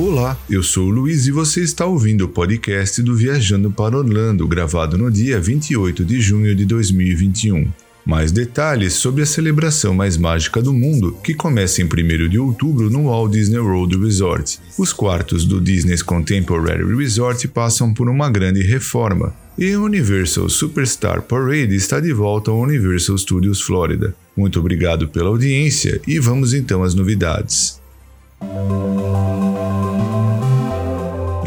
Olá, 0.00 0.38
eu 0.48 0.62
sou 0.62 0.86
o 0.86 0.90
Luiz 0.90 1.26
e 1.26 1.32
você 1.32 1.60
está 1.60 1.84
ouvindo 1.84 2.26
o 2.26 2.28
podcast 2.28 3.02
do 3.02 3.16
Viajando 3.16 3.68
para 3.68 3.98
Orlando, 3.98 4.46
gravado 4.46 4.96
no 4.96 5.10
dia 5.10 5.40
28 5.40 6.04
de 6.04 6.20
junho 6.20 6.54
de 6.54 6.64
2021. 6.64 7.68
Mais 8.06 8.30
detalhes 8.30 8.92
sobre 8.92 9.24
a 9.24 9.26
celebração 9.26 9.92
mais 9.92 10.16
mágica 10.16 10.62
do 10.62 10.72
mundo, 10.72 11.18
que 11.24 11.34
começa 11.34 11.82
em 11.82 11.86
1 11.86 12.28
de 12.28 12.38
outubro 12.38 12.88
no 12.88 13.06
Walt 13.06 13.32
Disney 13.32 13.58
World 13.58 13.98
Resort. 13.98 14.60
Os 14.78 14.92
quartos 14.92 15.44
do 15.44 15.60
Disney's 15.60 16.00
Contemporary 16.00 16.84
Resort 16.94 17.48
passam 17.48 17.92
por 17.92 18.08
uma 18.08 18.30
grande 18.30 18.62
reforma, 18.62 19.34
e 19.58 19.72
a 19.72 19.80
Universal 19.80 20.48
Superstar 20.48 21.22
Parade 21.22 21.74
está 21.74 21.98
de 21.98 22.12
volta 22.12 22.52
ao 22.52 22.60
Universal 22.60 23.18
Studios 23.18 23.60
Florida. 23.60 24.14
Muito 24.36 24.60
obrigado 24.60 25.08
pela 25.08 25.28
audiência 25.28 26.00
e 26.06 26.20
vamos 26.20 26.54
então 26.54 26.84
às 26.84 26.94
novidades. 26.94 27.80
Thank 28.40 30.32
you. 30.32 30.37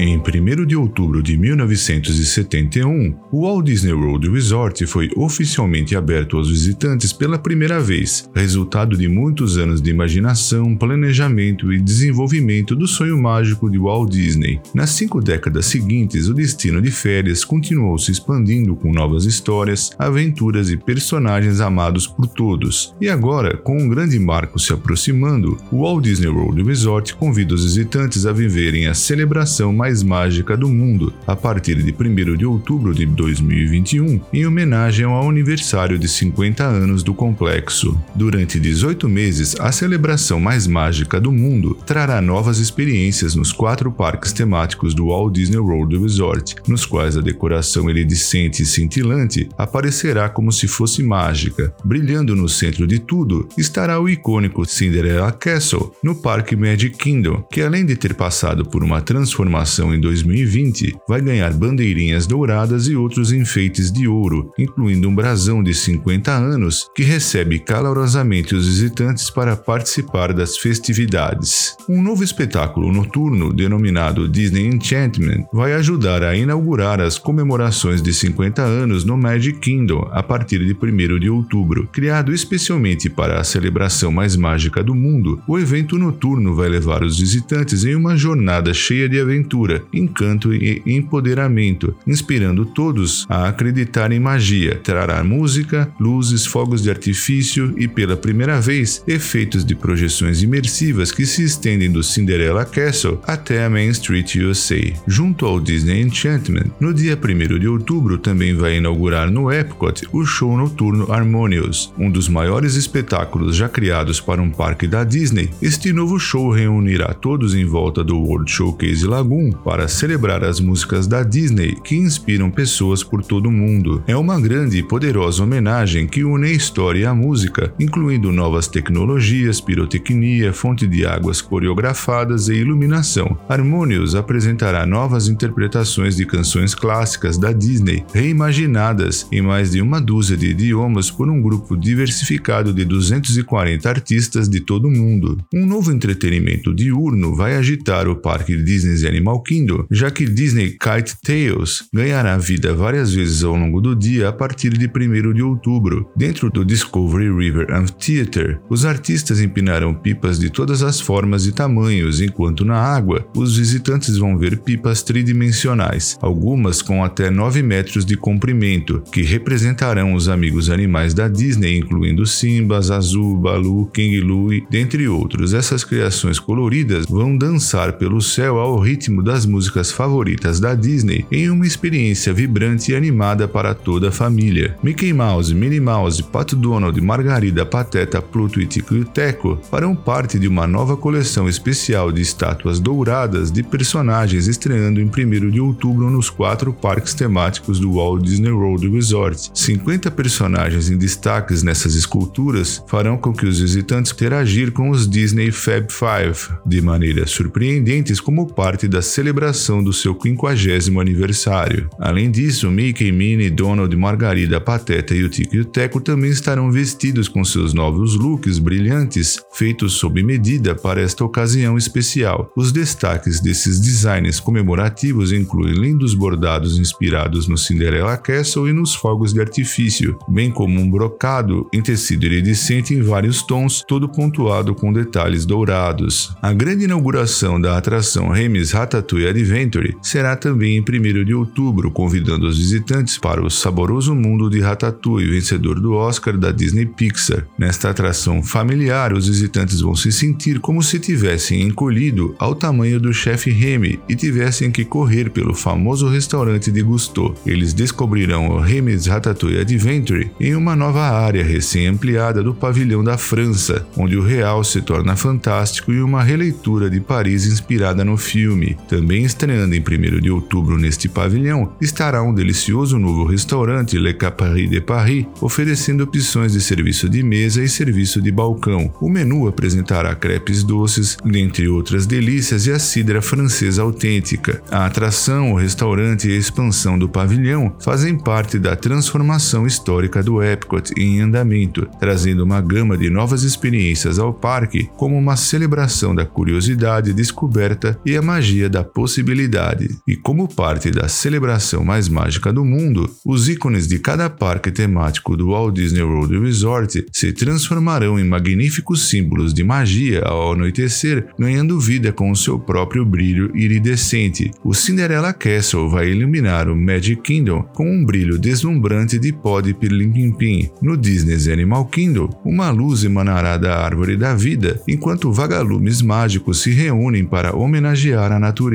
Em 0.04 0.18
1 0.18 0.66
de 0.66 0.76
outubro 0.76 1.22
de 1.22 1.38
1971, 1.38 3.14
o 3.32 3.44
Walt 3.44 3.68
Disney 3.68 3.94
World 3.94 4.32
Resort 4.32 4.88
foi 4.88 5.08
oficialmente 5.16 5.96
aberto 5.96 6.38
aos 6.38 6.50
visitantes 6.50 7.14
pela 7.14 7.38
primeira 7.38 7.80
vez, 7.80 8.28
resultado 8.34 8.98
de 8.98 9.08
muitos 9.08 9.60
anos 9.60 9.80
de 9.80 9.92
imaginação, 9.92 10.76
planejamento 10.76 11.72
e 11.72 11.80
desenvolvimento 11.80 12.76
do 12.76 12.88
sonho 12.88 13.16
mágico 13.16 13.70
de 13.70 13.78
Walt 13.78 14.10
Disney. 14.10 14.60
Nas 14.74 14.90
cinco 14.90 15.22
décadas 15.22 15.68
seguintes, 15.68 16.28
o 16.28 16.34
destino 16.34 16.82
de 16.82 16.90
férias 16.90 17.46
continuou 17.46 18.00
se 18.00 18.12
expandindo 18.12 18.76
com 18.76 18.92
novas 18.92 19.26
histórias, 19.26 19.92
aventuras 20.00 20.72
e 20.72 20.78
personagens 20.78 21.62
amados 21.62 22.08
por 22.08 22.26
todos. 22.26 22.96
E 23.00 23.08
agora, 23.08 23.56
com 23.56 23.78
um 23.78 23.88
grande 23.88 24.18
marco 24.18 24.58
se 24.58 24.74
aproximando, 24.74 25.58
o 25.72 25.84
Walt 25.84 26.06
Disney 26.06 26.30
World 26.30 26.64
Resort 26.64 27.14
convida 27.14 27.54
os 27.54 27.66
visitantes 27.66 28.26
a 28.26 28.34
viverem 28.34 28.88
a 28.88 28.96
celebração 28.96 29.72
mais 29.72 29.91
mais 29.92 30.04
mágica 30.04 30.56
do 30.56 30.70
mundo, 30.70 31.14
a 31.28 31.36
partir 31.36 31.76
de 31.76 31.92
1 31.92 32.38
de 32.38 32.46
outubro 32.46 32.94
de 32.94 33.06
2021, 33.06 34.22
em 34.32 34.46
homenagem 34.46 35.06
ao 35.06 35.30
aniversário 35.30 36.00
de 36.00 36.08
50 36.08 36.64
anos 36.64 37.04
do 37.04 37.14
complexo. 37.14 38.00
Durante 38.16 38.58
18 38.58 39.10
meses, 39.10 39.56
a 39.60 39.72
celebração 39.72 40.40
mais 40.40 40.66
mágica 40.66 41.20
do 41.20 41.32
mundo 41.32 41.78
trará 41.86 42.22
novas 42.22 42.60
experiências 42.60 43.36
nos 43.36 43.52
quatro 43.52 43.92
parques 43.92 44.32
temáticos 44.32 44.94
do 44.94 45.08
Walt 45.08 45.34
Disney 45.34 45.58
World 45.58 45.98
Resort, 45.98 46.56
nos 46.68 46.86
quais 46.86 47.18
a 47.18 47.22
decoração 47.22 47.90
iridescente 47.90 48.64
e 48.64 48.66
cintilante 48.66 49.50
aparecerá 49.58 50.30
como 50.30 50.52
se 50.54 50.68
fosse 50.68 51.04
mágica. 51.04 51.74
Brilhando 51.84 52.34
no 52.36 52.48
centro 52.48 52.88
de 52.88 53.00
tudo 53.00 53.50
estará 53.58 54.00
o 54.00 54.08
icônico 54.08 54.66
Cinderella 54.66 55.32
Castle, 55.34 55.92
no 56.02 56.16
Parque 56.16 56.56
Magic 56.56 56.98
Kingdom, 56.98 57.44
que 57.52 57.62
além 57.62 57.86
de 57.86 57.98
ter 57.98 58.14
passado 58.14 58.64
por 58.64 58.84
uma 58.84 59.02
transformação 59.02 59.71
em 59.80 60.00
2020, 60.00 60.96
vai 61.08 61.22
ganhar 61.22 61.54
bandeirinhas 61.54 62.28
douradas 62.28 62.88
e 62.88 62.96
outros 62.96 63.32
enfeites 63.32 63.92
de 63.92 64.08
ouro, 64.08 64.52
incluindo 64.58 65.08
um 65.08 65.16
brasão 65.16 65.64
de 65.64 65.74
50 65.74 66.32
anos 66.32 66.90
que 66.96 67.04
recebe 67.04 67.60
calorosamente 67.60 68.54
os 68.56 68.68
visitantes 68.68 69.30
para 69.30 69.56
participar 69.56 70.34
das 70.34 70.58
festividades. 70.58 71.76
Um 71.88 72.02
novo 72.02 72.24
espetáculo 72.24 72.92
noturno, 72.92 73.54
denominado 73.54 74.28
Disney 74.28 74.68
Enchantment, 74.68 75.46
vai 75.54 75.74
ajudar 75.74 76.24
a 76.24 76.36
inaugurar 76.36 77.00
as 77.00 77.18
comemorações 77.18 78.02
de 78.02 78.14
50 78.14 78.62
anos 78.62 79.04
no 79.06 79.18
Magic 79.18 79.60
Kingdom 79.60 80.08
a 80.12 80.22
partir 80.22 80.60
de 80.60 80.74
1 80.74 81.20
de 81.20 81.30
outubro. 81.30 81.88
Criado 81.92 82.34
especialmente 82.34 83.10
para 83.10 83.40
a 83.40 83.44
celebração 83.44 84.12
mais 84.12 84.36
mágica 84.36 84.84
do 84.84 84.96
mundo, 84.96 85.42
o 85.48 85.58
evento 85.58 85.98
noturno 85.98 86.56
vai 86.56 86.70
levar 86.70 87.04
os 87.04 87.20
visitantes 87.20 87.84
em 87.86 87.96
uma 87.96 88.16
jornada 88.16 88.74
cheia 88.74 89.08
de 89.08 89.20
aventura 89.62 89.84
encanto 89.94 90.54
e 90.54 90.82
empoderamento, 90.86 91.94
inspirando 92.06 92.66
todos 92.66 93.26
a 93.30 93.48
acreditar 93.48 94.12
em 94.12 94.20
magia. 94.20 94.80
Trará 94.84 95.24
música, 95.24 95.92
luzes, 96.00 96.46
fogos 96.46 96.82
de 96.82 96.90
artifício 96.90 97.74
e, 97.78 97.88
pela 97.88 98.18
primeira 98.18 98.60
vez, 98.60 99.04
efeitos 99.08 99.64
de 99.64 99.76
projeções 99.76 100.42
imersivas 100.42 101.12
que 101.12 101.26
se 101.26 101.44
estendem 101.44 101.92
do 101.92 102.04
Cinderella 102.04 102.66
Castle 102.66 103.20
até 103.24 103.64
a 103.64 103.70
Main 103.70 103.90
Street 103.90 104.36
USA. 104.36 104.82
Junto 105.08 105.46
ao 105.46 105.60
Disney 105.60 106.02
Enchantment, 106.02 106.72
no 106.80 106.94
dia 106.94 107.18
1 107.18 107.60
de 107.60 107.68
outubro 107.68 108.18
também 108.18 108.56
vai 108.56 108.78
inaugurar 108.78 109.30
no 109.30 109.52
Epcot 109.52 110.08
o 110.12 110.26
show 110.26 110.58
noturno 110.58 111.12
Harmonious, 111.12 111.94
um 111.98 112.10
dos 112.10 112.28
maiores 112.28 112.76
espetáculos 112.76 113.56
já 113.56 113.70
criados 113.70 114.20
para 114.20 114.42
um 114.42 114.50
parque 114.50 114.88
da 114.88 115.04
Disney. 115.04 115.50
Este 115.62 115.94
novo 115.94 116.20
show 116.20 116.50
reunirá 116.50 117.14
todos 117.14 117.54
em 117.54 117.66
volta 117.66 118.04
do 118.04 118.18
World 118.18 118.50
Showcase 118.50 119.06
Lagoon 119.06 119.51
para 119.52 119.88
celebrar 119.88 120.44
as 120.44 120.60
músicas 120.60 121.08
da 121.08 121.24
Disney 121.24 121.76
que 121.84 121.96
inspiram 121.96 122.50
pessoas 122.50 123.04
por 123.04 123.24
todo 123.24 123.48
o 123.48 123.52
mundo. 123.52 124.04
É 124.08 124.16
uma 124.16 124.40
grande 124.40 124.78
e 124.78 124.84
poderosa 124.84 125.44
homenagem 125.44 126.08
que 126.08 126.24
une 126.24 126.48
a 126.48 126.52
história 126.52 127.00
e 127.00 127.06
a 127.06 127.14
música, 127.14 127.74
incluindo 127.80 128.32
novas 128.32 128.68
tecnologias, 128.68 129.62
pirotecnia, 129.62 130.54
fonte 130.54 130.88
de 130.88 131.06
águas 131.06 131.42
coreografadas 131.42 132.48
e 132.48 132.54
iluminação. 132.54 133.38
Harmonious 133.48 134.16
apresentará 134.16 134.86
novas 134.86 135.28
interpretações 135.28 136.16
de 136.16 136.26
canções 136.26 136.74
clássicas 136.74 137.38
da 137.38 137.52
Disney, 137.52 138.04
reimaginadas 138.14 139.28
em 139.32 139.42
mais 139.42 139.72
de 139.72 139.82
uma 139.82 140.02
dúzia 140.02 140.38
de 140.38 140.48
idiomas 140.48 141.10
por 141.12 141.30
um 141.30 141.42
grupo 141.42 141.78
diversificado 141.78 142.74
de 142.74 142.86
240 142.86 143.90
artistas 143.90 144.50
de 144.50 144.62
todo 144.62 144.88
o 144.88 144.92
mundo. 144.92 145.38
Um 145.54 145.66
novo 145.66 145.92
entretenimento 145.92 146.74
diurno 146.74 147.36
vai 147.36 147.56
agitar 147.56 148.08
o 148.08 148.16
parque 148.16 148.56
Disney 148.58 149.08
Animal 149.08 149.41
Kingdom, 149.42 149.86
já 149.90 150.12
que 150.12 150.26
Disney 150.26 150.72
Kite 150.72 151.16
Tales 151.22 151.84
ganhará 151.94 152.38
vida 152.38 152.74
várias 152.74 153.14
vezes 153.14 153.44
ao 153.44 153.56
longo 153.56 153.82
do 153.82 153.96
dia 153.96 154.30
a 154.30 154.34
partir 154.34 154.70
de 154.70 154.88
1 154.88 155.34
de 155.34 155.42
outubro. 155.42 156.10
Dentro 156.16 156.50
do 156.50 156.66
Discovery 156.66 157.32
River 157.32 157.68
Amphitheater, 157.72 158.60
os 158.70 158.86
artistas 158.86 159.40
empinarão 159.40 159.94
pipas 159.94 160.38
de 160.38 160.50
todas 160.50 160.84
as 160.84 161.00
formas 161.00 161.46
e 161.46 161.52
tamanhos, 161.52 162.22
enquanto 162.22 162.66
na 162.66 162.78
água, 162.78 163.26
os 163.36 163.58
visitantes 163.58 164.18
vão 164.18 164.38
ver 164.38 164.60
pipas 164.60 165.02
tridimensionais, 165.02 166.18
algumas 166.22 166.82
com 166.82 167.04
até 167.04 167.30
9 167.30 167.62
metros 167.64 168.06
de 168.06 168.18
comprimento, 168.18 169.02
que 169.12 169.22
representarão 169.22 170.14
os 170.14 170.28
amigos 170.28 170.70
animais 170.70 171.14
da 171.14 171.28
Disney, 171.28 171.78
incluindo 171.78 172.26
Simba, 172.26 172.82
Zazu, 172.82 173.38
Balu, 173.38 173.88
King 173.88 174.20
Louie, 174.20 174.66
dentre 174.70 175.08
outros. 175.08 175.54
Essas 175.54 175.84
criações 175.84 176.40
coloridas 176.40 177.06
vão 177.06 177.38
dançar 177.38 177.94
pelo 177.94 178.22
céu 178.22 178.60
ao 178.60 178.78
ritmo 178.78 179.24
das 179.24 179.31
das 179.32 179.46
músicas 179.46 179.92
favoritas 179.92 180.60
da 180.60 180.74
Disney 180.74 181.26
em 181.32 181.50
uma 181.50 181.66
experiência 181.66 182.34
vibrante 182.34 182.92
e 182.92 182.96
animada 182.96 183.48
para 183.48 183.74
toda 183.74 184.10
a 184.10 184.12
família. 184.12 184.76
Mickey 184.82 185.14
Mouse, 185.14 185.54
Minnie 185.54 185.80
Mouse, 185.80 186.24
Pato 186.24 186.56
Donald, 186.56 187.00
Margarida, 187.00 187.66
Pateta, 187.66 188.22
Pluto 188.22 188.60
e 188.60 188.66
Tico 188.66 188.96
e 188.96 189.06
Teco 189.06 189.60
farão 189.70 189.96
parte 189.96 190.40
de 190.40 190.48
uma 190.48 190.66
nova 190.66 190.98
coleção 190.98 191.48
especial 191.48 192.12
de 192.12 192.22
estátuas 192.22 192.80
douradas 192.80 193.52
de 193.52 193.64
personagens 193.64 194.48
estreando 194.48 195.00
em 195.00 195.06
1 195.06 195.50
de 195.50 195.60
outubro 195.60 196.10
nos 196.10 196.30
quatro 196.30 196.74
parques 196.74 197.14
temáticos 197.14 197.80
do 197.80 197.94
Walt 197.94 198.24
Disney 198.24 198.52
World 198.52 198.90
Resort. 198.90 199.52
50 199.54 200.10
personagens 200.12 200.90
em 200.90 200.98
destaques 200.98 201.64
nessas 201.64 201.96
esculturas 201.96 202.84
farão 202.88 203.18
com 203.18 203.34
que 203.34 203.46
os 203.46 203.60
visitantes 203.60 204.12
interagir 204.22 204.72
com 204.72 204.92
os 204.92 205.10
Disney 205.10 205.52
Fab 205.52 205.88
Five 205.90 206.58
de 206.66 206.82
maneiras 206.82 207.32
surpreendentes 207.32 208.20
como 208.22 208.46
parte 208.46 208.88
da 208.88 209.02
celebração 209.22 209.84
do 209.84 209.94
seu 209.94 210.18
50 210.20 211.00
aniversário. 211.00 211.88
Além 212.00 212.32
disso, 212.32 212.72
Mickey, 212.72 213.12
Minnie, 213.12 213.52
Donald, 213.52 213.96
Margarida, 213.96 214.60
Pateta 214.60 215.14
e 215.14 215.24
o 215.24 215.30
Tico 215.30 215.56
e 215.56 215.60
o 215.60 215.66
Teco 215.66 216.02
também 216.02 216.32
estarão 216.32 216.72
vestidos 216.72 217.28
com 217.28 217.46
seus 217.46 217.72
novos 217.72 218.16
looks 218.16 218.58
brilhantes, 218.58 219.40
feitos 219.54 219.94
sob 219.94 220.24
medida 220.24 220.74
para 220.74 221.02
esta 221.02 221.24
ocasião 221.24 221.78
especial. 221.78 222.52
Os 222.58 222.72
destaques 222.72 223.40
desses 223.40 223.80
designs 223.80 224.40
comemorativos 224.40 225.32
incluem 225.32 225.76
lindos 225.76 226.16
bordados 226.16 226.80
inspirados 226.80 227.48
no 227.48 227.58
Cinderella 227.58 228.18
Castle 228.18 228.70
e 228.70 228.74
nos 228.74 228.96
fogos 228.96 229.34
de 229.34 229.40
artifício, 229.40 230.18
bem 230.28 230.50
como 230.50 230.80
um 230.80 230.90
brocado 230.90 231.70
em 231.72 231.82
tecido 231.82 232.26
iridescente 232.26 232.96
em 232.96 233.04
vários 233.04 233.44
tons, 233.44 233.84
todo 233.88 234.10
pontuado 234.10 234.74
com 234.74 234.92
detalhes 234.92 235.46
dourados. 235.46 236.36
A 236.42 236.52
grande 236.52 236.86
inauguração 236.86 237.62
da 237.62 237.78
atração 237.78 238.30
Remis 238.30 238.72
Ratatouille 238.72 239.11
Ratatouille 239.12 239.28
Adventure 239.28 239.98
será 240.02 240.36
também 240.36 240.78
em 240.78 240.82
1 240.82 241.26
de 241.26 241.34
outubro, 241.34 241.92
convidando 241.92 242.48
os 242.48 242.58
visitantes 242.58 243.18
para 243.18 243.44
o 243.44 243.50
saboroso 243.50 244.16
mundo 244.16 244.50
de 244.50 244.62
Ratatouille, 244.62 245.32
vencedor 245.32 245.80
do 245.80 245.94
Oscar 245.94 246.38
da 246.38 246.52
Disney 246.52 246.86
Pixar. 246.86 247.46
Nesta 247.58 247.90
atração 247.90 248.42
familiar, 248.42 249.12
os 249.12 249.28
visitantes 249.28 249.82
vão 249.82 249.96
se 249.96 250.12
sentir 250.12 250.60
como 250.60 250.82
se 250.82 250.98
tivessem 251.00 251.62
encolhido 251.62 252.34
ao 252.40 252.56
tamanho 252.56 253.00
do 253.00 253.14
chefe 253.14 253.50
Remy 253.50 254.00
e 254.08 254.16
tivessem 254.16 254.72
que 254.72 254.86
correr 254.86 255.30
pelo 255.30 255.54
famoso 255.54 256.08
restaurante 256.08 256.72
de 256.72 256.82
Gusteau. 256.82 257.36
Eles 257.46 257.74
descobrirão 257.74 258.50
o 258.50 258.60
Remy's 258.60 259.08
Ratatouille 259.08 259.60
Adventure 259.60 260.32
em 260.40 260.56
uma 260.56 260.76
nova 260.76 261.02
área 261.02 261.44
recém-ampliada 261.44 262.42
do 262.42 262.54
pavilhão 262.54 263.04
da 263.04 263.18
França, 263.18 263.86
onde 263.98 264.16
o 264.16 264.24
real 264.24 264.64
se 264.64 264.82
torna 264.82 265.18
fantástico 265.18 265.92
e 265.92 266.02
uma 266.02 266.24
releitura 266.24 266.90
de 266.90 267.02
Paris 267.02 267.46
inspirada 267.46 268.06
no 268.06 268.16
filme. 268.16 268.78
Estreando 269.26 269.76
em 269.76 269.80
1 269.80 270.20
de 270.20 270.32
outubro 270.32 270.78
neste 270.78 271.08
pavilhão 271.08 271.74
estará 271.82 272.22
um 272.22 272.34
delicioso 272.34 272.98
novo 272.98 273.26
restaurante 273.26 273.98
Le 273.98 274.14
Capari 274.14 274.68
de 274.68 274.82
Paris, 274.82 275.26
oferecendo 275.40 276.04
opções 276.04 276.54
de 276.54 276.62
serviço 276.62 277.08
de 277.08 277.24
mesa 277.24 277.64
e 277.64 277.70
serviço 277.70 278.22
de 278.22 278.32
balcão. 278.32 278.92
O 279.00 279.10
menu 279.10 279.48
apresentará 279.48 280.14
crepes 280.16 280.64
doces, 280.64 281.18
dentre 281.24 281.68
outras 281.68 282.06
delícias, 282.06 282.66
e 282.66 282.72
a 282.72 282.80
cidra 282.80 283.22
francesa 283.22 283.82
autêntica. 283.82 284.62
A 284.70 284.86
atração, 284.86 285.54
o 285.54 285.58
restaurante 285.58 286.28
e 286.28 286.34
a 286.34 286.38
expansão 286.38 286.98
do 286.98 287.10
pavilhão 287.10 287.76
fazem 287.80 288.18
parte 288.18 288.60
da 288.60 288.76
transformação 288.76 289.66
histórica 289.66 290.22
do 290.22 290.42
Epcot 290.42 290.92
em 290.98 291.22
andamento, 291.22 291.88
trazendo 292.00 292.44
uma 292.44 292.62
gama 292.62 292.98
de 292.98 293.10
novas 293.10 293.44
experiências 293.44 294.20
ao 294.20 294.34
parque, 294.34 294.90
como 294.98 295.18
uma 295.18 295.36
celebração 295.36 296.14
da 296.14 296.26
curiosidade, 296.26 297.14
descoberta 297.14 298.00
e 298.06 298.16
a 298.16 298.22
magia 298.22 298.70
da 298.70 298.81
possibilidade. 298.84 299.90
E 300.08 300.16
como 300.16 300.48
parte 300.48 300.92
da 300.92 301.08
celebração 301.08 301.84
mais 301.84 302.08
mágica 302.10 302.52
do 302.52 302.64
mundo, 302.66 303.10
os 303.26 303.50
ícones 303.50 303.88
de 303.88 304.00
cada 304.00 304.30
parque 304.30 304.72
temático 304.72 305.36
do 305.36 305.50
Walt 305.50 305.76
Disney 305.76 306.02
World 306.02 306.40
Resort 306.40 307.06
se 307.12 307.34
transformarão 307.34 308.20
em 308.20 308.24
magníficos 308.24 309.10
símbolos 309.10 309.54
de 309.54 309.64
magia 309.64 310.22
ao 310.22 310.54
anoitecer, 310.54 311.28
ganhando 311.38 311.80
vida 311.80 312.12
com 312.12 312.32
o 312.32 312.36
seu 312.36 312.60
próprio 312.60 313.06
brilho 313.06 313.52
iridescente. 313.56 314.52
O 314.64 314.74
Cinderella 314.74 315.34
Castle 315.34 315.90
vai 315.90 316.10
iluminar 316.10 316.70
o 316.70 316.76
Magic 316.76 317.22
Kingdom 317.22 317.64
com 317.74 317.90
um 317.90 318.06
brilho 318.06 318.38
deslumbrante 318.38 319.18
de 319.20 319.32
pó 319.32 319.62
de 319.62 319.74
pirlimpimpim. 319.74 320.70
No 320.82 320.98
Disney's 320.98 321.48
Animal 321.48 321.86
Kingdom, 321.86 322.30
uma 322.44 322.70
luz 322.72 323.04
emanará 323.04 323.58
da 323.58 323.78
árvore 323.78 324.18
da 324.18 324.36
vida, 324.36 324.82
enquanto 324.88 325.32
vagalumes 325.32 326.02
mágicos 326.02 326.62
se 326.62 326.72
reúnem 326.72 327.26
para 327.26 327.56
homenagear 327.56 328.32
a 328.32 328.40
natureza. 328.40 328.71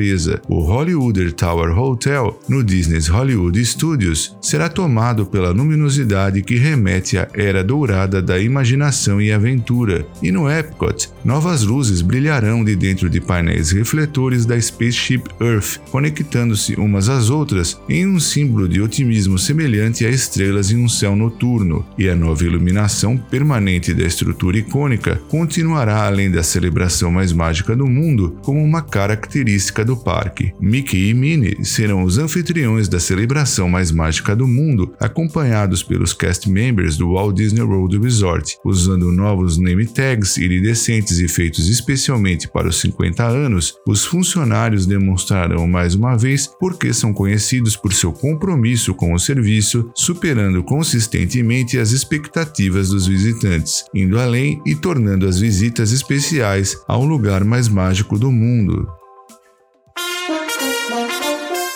O 0.47 0.61
Hollywooder 0.61 1.31
Tower 1.33 1.77
Hotel, 1.77 2.39
no 2.47 2.63
Disney's 2.63 3.07
Hollywood 3.07 3.63
Studios, 3.65 4.37
será 4.41 4.69
tomado 4.69 5.25
pela 5.25 5.49
luminosidade 5.49 6.43
que 6.43 6.55
remete 6.55 7.17
à 7.17 7.27
era 7.33 7.63
dourada 7.63 8.21
da 8.21 8.39
imaginação 8.39 9.19
e 9.19 9.31
aventura. 9.31 10.05
E 10.21 10.31
no 10.31 10.49
Epcot, 10.49 11.09
novas 11.25 11.63
luzes 11.63 12.01
brilharão 12.01 12.63
de 12.63 12.75
dentro 12.75 13.09
de 13.09 13.19
painéis 13.19 13.71
refletores 13.71 14.45
da 14.45 14.59
Spaceship 14.59 15.23
Earth, 15.41 15.79
conectando-se 15.89 16.75
umas 16.75 17.09
às 17.09 17.29
outras 17.29 17.79
em 17.89 18.05
um 18.05 18.19
símbolo 18.19 18.67
de 18.67 18.81
otimismo 18.81 19.37
semelhante 19.37 20.05
a 20.05 20.09
estrelas 20.09 20.71
em 20.71 20.77
um 20.77 20.89
céu 20.89 21.15
noturno. 21.15 21.85
E 21.97 22.07
a 22.07 22.15
nova 22.15 22.43
iluminação 22.43 23.17
permanente 23.17 23.93
da 23.93 24.05
estrutura 24.05 24.57
icônica 24.57 25.19
continuará 25.27 26.05
além 26.05 26.29
da 26.29 26.43
celebração 26.43 27.11
mais 27.11 27.31
mágica 27.33 27.75
do 27.75 27.87
mundo 27.87 28.37
como 28.43 28.63
uma 28.63 28.81
característica 28.81 29.86
do 29.87 29.97
parque. 29.97 30.53
Mickey 30.59 31.09
e 31.09 31.13
Minnie 31.13 31.65
serão 31.65 32.03
os 32.03 32.17
anfitriões 32.17 32.87
da 32.87 32.99
celebração 32.99 33.69
mais 33.69 33.91
mágica 33.91 34.35
do 34.35 34.47
mundo, 34.47 34.93
acompanhados 34.99 35.81
pelos 35.81 36.13
cast 36.13 36.49
members 36.49 36.97
do 36.97 37.13
Walt 37.13 37.35
Disney 37.35 37.63
World 37.63 37.97
Resort, 37.97 38.57
usando 38.63 39.11
novos 39.11 39.57
name 39.57 39.87
tags 39.87 40.37
iridescentes 40.37 41.19
e 41.19 41.27
feitos 41.27 41.69
especialmente 41.69 42.47
para 42.47 42.67
os 42.67 42.79
50 42.81 43.25
anos. 43.25 43.75
Os 43.87 44.05
funcionários 44.05 44.85
demonstrarão 44.85 45.67
mais 45.67 45.95
uma 45.95 46.17
vez 46.17 46.47
porque 46.59 46.93
são 46.93 47.13
conhecidos 47.13 47.75
por 47.75 47.93
seu 47.93 48.11
compromisso 48.11 48.93
com 48.93 49.13
o 49.13 49.19
serviço, 49.19 49.89
superando 49.95 50.61
consistentemente 50.63 51.79
as 51.79 51.91
expectativas 51.91 52.89
dos 52.89 53.07
visitantes, 53.07 53.85
indo 53.95 54.19
além 54.19 54.61
e 54.65 54.75
tornando 54.75 55.25
as 55.25 55.39
visitas 55.39 55.93
especiais 55.93 56.77
ao 56.87 57.05
lugar 57.05 57.45
mais 57.45 57.69
mágico 57.69 58.19
do 58.19 58.29
mundo. 58.29 58.96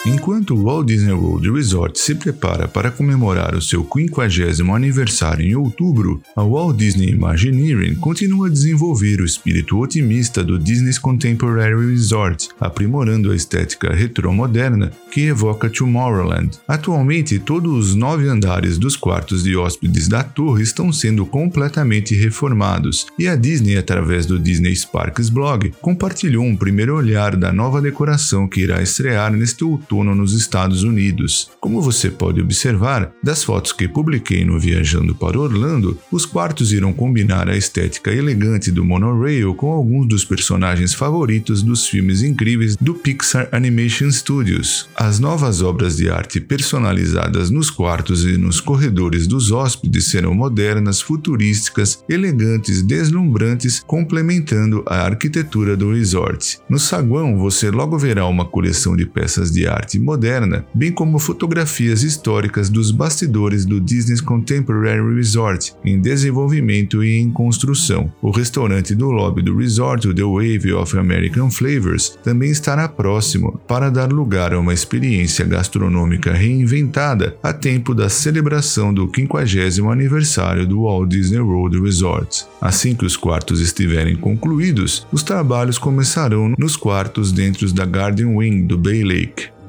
Enquanto 0.03 0.55
o 0.55 0.63
Walt 0.63 0.87
Disney 0.87 1.13
World 1.13 1.51
Resort 1.51 1.99
se 1.99 2.15
prepara 2.15 2.67
para 2.67 2.89
comemorar 2.89 3.53
o 3.53 3.61
seu 3.61 3.87
50 3.87 4.63
aniversário 4.73 5.45
em 5.45 5.55
outubro, 5.55 6.23
a 6.35 6.41
Walt 6.41 6.75
Disney 6.75 7.11
Imagineering 7.11 7.93
continua 7.95 8.47
a 8.47 8.49
desenvolver 8.49 9.21
o 9.21 9.25
espírito 9.25 9.77
otimista 9.77 10.43
do 10.43 10.57
Disney's 10.57 10.97
Contemporary 10.97 11.91
Resort, 11.91 12.49
aprimorando 12.59 13.31
a 13.31 13.35
estética 13.35 13.93
retromoderna 13.93 14.91
que 15.11 15.27
evoca 15.27 15.69
Tomorrowland. 15.69 16.57
Atualmente, 16.67 17.37
todos 17.37 17.89
os 17.89 17.95
nove 17.95 18.27
andares 18.27 18.79
dos 18.79 18.95
quartos 18.95 19.43
de 19.43 19.55
hóspedes 19.55 20.07
da 20.07 20.23
torre 20.23 20.63
estão 20.63 20.91
sendo 20.91 21.27
completamente 21.27 22.15
reformados, 22.15 23.05
e 23.19 23.27
a 23.27 23.35
Disney, 23.35 23.77
através 23.77 24.25
do 24.25 24.39
Disney 24.39 24.75
Sparks 24.75 25.29
blog, 25.29 25.71
compartilhou 25.79 26.43
um 26.43 26.55
primeiro 26.55 26.95
olhar 26.95 27.35
da 27.35 27.53
nova 27.53 27.79
decoração 27.79 28.47
que 28.47 28.61
irá 28.61 28.81
estrear 28.81 29.31
neste 29.31 29.63
outubro 29.63 29.90
outono 29.91 30.15
nos 30.15 30.33
Estados 30.33 30.83
Unidos. 30.83 31.49
Como 31.59 31.81
você 31.81 32.09
pode 32.09 32.39
observar, 32.39 33.11
das 33.21 33.43
fotos 33.43 33.73
que 33.73 33.87
publiquei 33.87 34.45
no 34.45 34.59
Viajando 34.59 35.13
para 35.13 35.39
Orlando, 35.39 35.97
os 36.11 36.25
quartos 36.25 36.71
irão 36.71 36.93
combinar 36.93 37.49
a 37.49 37.57
estética 37.57 38.11
elegante 38.11 38.71
do 38.71 38.85
monorail 38.85 39.53
com 39.53 39.71
alguns 39.71 40.07
dos 40.07 40.23
personagens 40.23 40.93
favoritos 40.93 41.61
dos 41.61 41.87
filmes 41.87 42.23
incríveis 42.23 42.77
do 42.77 42.93
Pixar 42.93 43.49
Animation 43.51 44.09
Studios. 44.11 44.89
As 44.95 45.19
novas 45.19 45.61
obras 45.61 45.97
de 45.97 46.09
arte 46.09 46.39
personalizadas 46.39 47.49
nos 47.49 47.69
quartos 47.69 48.23
e 48.23 48.37
nos 48.37 48.61
corredores 48.61 49.27
dos 49.27 49.51
hóspedes 49.51 50.05
serão 50.05 50.33
modernas, 50.33 51.01
futurísticas, 51.01 52.03
elegantes, 52.07 52.81
deslumbrantes, 52.81 53.83
complementando 53.85 54.83
a 54.87 55.01
arquitetura 55.01 55.75
do 55.75 55.91
resort. 55.91 56.59
No 56.69 56.79
saguão, 56.79 57.37
você 57.37 57.69
logo 57.69 57.97
verá 57.97 58.25
uma 58.25 58.45
coleção 58.45 58.95
de 58.95 59.05
peças 59.05 59.51
de 59.51 59.67
arte 59.67 59.80
arte 59.81 59.99
moderna, 59.99 60.63
bem 60.73 60.91
como 60.91 61.17
fotografias 61.17 62.03
históricas 62.03 62.69
dos 62.69 62.91
bastidores 62.91 63.65
do 63.65 63.81
Disney's 63.81 64.21
Contemporary 64.21 65.15
Resort, 65.15 65.73
em 65.83 65.99
desenvolvimento 65.99 67.03
e 67.03 67.17
em 67.17 67.31
construção. 67.31 68.13
O 68.21 68.29
restaurante 68.29 68.93
do 68.93 69.09
lobby 69.09 69.41
do 69.41 69.57
resort, 69.57 70.13
The 70.13 70.21
Wave 70.21 70.73
of 70.73 70.97
American 70.97 71.49
Flavors, 71.49 72.17
também 72.23 72.51
estará 72.51 72.87
próximo 72.87 73.59
para 73.67 73.89
dar 73.89 74.11
lugar 74.11 74.53
a 74.53 74.59
uma 74.59 74.73
experiência 74.73 75.45
gastronômica 75.45 76.31
reinventada 76.31 77.35
a 77.41 77.51
tempo 77.51 77.95
da 77.95 78.07
celebração 78.07 78.93
do 78.93 79.09
50 79.13 79.91
aniversário 79.91 80.67
do 80.67 80.83
Walt 80.83 81.09
Disney 81.09 81.39
World 81.39 81.81
Resort. 81.81 82.45
Assim 82.61 82.93
que 82.93 83.05
os 83.05 83.17
quartos 83.17 83.59
estiverem 83.59 84.15
concluídos, 84.15 85.07
os 85.11 85.23
trabalhos 85.23 85.79
começarão 85.79 86.53
nos 86.57 86.75
quartos 86.75 87.31
dentro 87.31 87.71
da 87.73 87.85
Garden 87.85 88.37
Wing 88.37 88.67
do 88.67 88.77
Bay 88.77 89.03
Lake. 89.03 89.60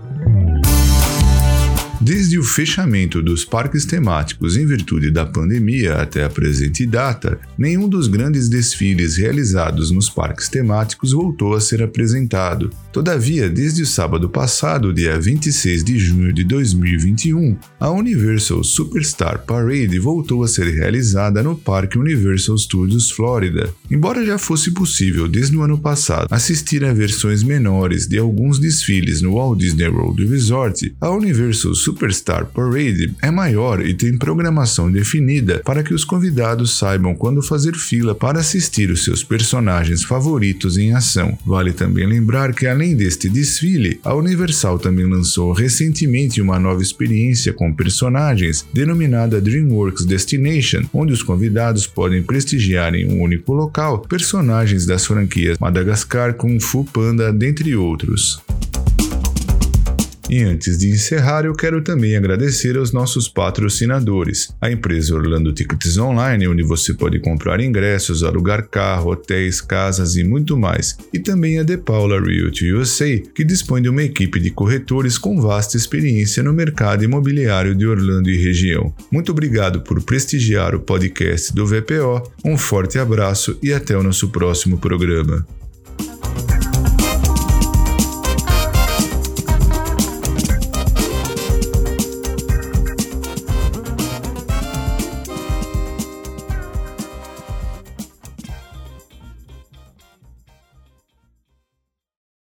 Desde 2.04 2.36
o 2.36 2.42
fechamento 2.42 3.22
dos 3.22 3.44
parques 3.44 3.84
temáticos 3.84 4.56
em 4.56 4.66
virtude 4.66 5.08
da 5.08 5.24
pandemia 5.24 6.02
até 6.02 6.24
a 6.24 6.28
presente 6.28 6.84
data, 6.84 7.38
nenhum 7.56 7.88
dos 7.88 8.08
grandes 8.08 8.48
desfiles 8.48 9.16
realizados 9.16 9.92
nos 9.92 10.10
parques 10.10 10.48
temáticos 10.48 11.12
voltou 11.12 11.54
a 11.54 11.60
ser 11.60 11.80
apresentado. 11.80 12.70
Todavia, 12.92 13.48
desde 13.48 13.82
o 13.82 13.86
sábado 13.86 14.28
passado, 14.28 14.92
dia 14.92 15.18
26 15.18 15.84
de 15.84 15.96
junho 15.96 16.32
de 16.32 16.42
2021, 16.42 17.56
a 17.78 17.88
Universal 17.90 18.64
Superstar 18.64 19.46
Parade 19.46 19.96
voltou 20.00 20.42
a 20.42 20.48
ser 20.48 20.66
realizada 20.74 21.40
no 21.40 21.54
Parque 21.54 21.98
Universal 21.98 22.58
Studios 22.58 23.12
Florida. 23.12 23.72
Embora 23.88 24.26
já 24.26 24.38
fosse 24.38 24.72
possível 24.72 25.28
desde 25.28 25.56
o 25.56 25.62
ano 25.62 25.78
passado 25.78 26.26
assistir 26.32 26.84
a 26.84 26.92
versões 26.92 27.44
menores 27.44 28.08
de 28.08 28.18
alguns 28.18 28.58
desfiles 28.58 29.22
no 29.22 29.34
Walt 29.34 29.60
Disney 29.60 29.86
World 29.86 30.26
Resort, 30.26 30.94
a 31.00 31.08
Universal 31.10 31.76
Superstar 31.92 32.46
Parade 32.46 33.14
é 33.20 33.30
maior 33.30 33.84
e 33.84 33.92
tem 33.92 34.16
programação 34.16 34.90
definida 34.90 35.60
para 35.62 35.82
que 35.82 35.92
os 35.92 36.06
convidados 36.06 36.78
saibam 36.78 37.14
quando 37.14 37.42
fazer 37.42 37.74
fila 37.74 38.14
para 38.14 38.40
assistir 38.40 38.90
os 38.90 39.04
seus 39.04 39.22
personagens 39.22 40.02
favoritos 40.02 40.78
em 40.78 40.94
ação. 40.94 41.36
Vale 41.44 41.70
também 41.70 42.06
lembrar 42.06 42.54
que, 42.54 42.66
além 42.66 42.96
deste 42.96 43.28
desfile, 43.28 44.00
a 44.02 44.14
Universal 44.14 44.78
também 44.78 45.04
lançou 45.04 45.52
recentemente 45.52 46.40
uma 46.40 46.58
nova 46.58 46.80
experiência 46.80 47.52
com 47.52 47.74
personagens 47.74 48.66
denominada 48.72 49.38
DreamWorks 49.38 50.06
Destination, 50.06 50.84
onde 50.94 51.12
os 51.12 51.22
convidados 51.22 51.86
podem 51.86 52.22
prestigiar 52.22 52.94
em 52.94 53.12
um 53.12 53.20
único 53.20 53.52
local 53.52 53.98
personagens 53.98 54.86
das 54.86 55.04
franquias 55.04 55.58
Madagascar, 55.58 56.34
Kung 56.34 56.58
Fu 56.58 56.84
Panda, 56.84 57.30
dentre 57.30 57.76
outros. 57.76 58.40
E 60.30 60.42
antes 60.42 60.78
de 60.78 60.90
encerrar, 60.90 61.44
eu 61.44 61.54
quero 61.54 61.82
também 61.82 62.16
agradecer 62.16 62.76
aos 62.76 62.92
nossos 62.92 63.28
patrocinadores, 63.28 64.54
a 64.60 64.70
empresa 64.70 65.14
Orlando 65.14 65.52
Tickets 65.52 65.98
Online, 65.98 66.48
onde 66.48 66.62
você 66.62 66.94
pode 66.94 67.18
comprar 67.18 67.60
ingressos, 67.60 68.22
alugar 68.22 68.68
carro, 68.68 69.10
hotéis, 69.10 69.60
casas 69.60 70.16
e 70.16 70.24
muito 70.24 70.56
mais, 70.56 70.96
e 71.12 71.18
também 71.18 71.58
a 71.58 71.62
De 71.62 71.76
Paula 71.76 72.20
Realty 72.20 72.72
USA, 72.72 73.18
que 73.34 73.44
dispõe 73.44 73.82
de 73.82 73.88
uma 73.88 74.02
equipe 74.02 74.38
de 74.38 74.50
corretores 74.50 75.18
com 75.18 75.40
vasta 75.40 75.76
experiência 75.76 76.42
no 76.42 76.52
mercado 76.52 77.04
imobiliário 77.04 77.74
de 77.74 77.86
Orlando 77.86 78.30
e 78.30 78.36
região. 78.36 78.94
Muito 79.10 79.32
obrigado 79.32 79.82
por 79.82 80.02
prestigiar 80.02 80.74
o 80.74 80.80
podcast 80.80 81.52
do 81.52 81.66
VPO, 81.66 82.32
um 82.44 82.56
forte 82.56 82.98
abraço 82.98 83.58
e 83.62 83.72
até 83.72 83.96
o 83.96 84.02
nosso 84.02 84.28
próximo 84.28 84.78
programa. 84.78 85.46